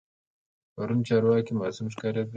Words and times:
پرون 0.75 0.99
چارواکي 1.07 1.53
معصوم 1.59 1.87
ښکارېدل. 1.93 2.29